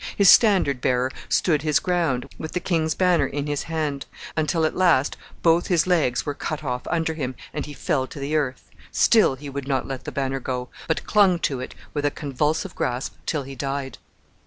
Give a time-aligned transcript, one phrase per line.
[0.17, 4.75] His standard bearer stood his ground, with the king's banner in his hand, until at
[4.75, 8.71] last both his legs were cut off under him, and he fell to the earth;
[8.91, 12.73] still he would not let the banner go, but clung to it with a convulsive
[12.73, 13.99] grasp till he died.